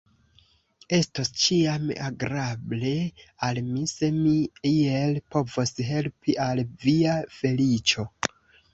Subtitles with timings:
[0.99, 2.95] Estos ĉiam agrable
[3.49, 4.35] al mi, se mi
[4.73, 8.13] iel povos helpi al via feliĉo.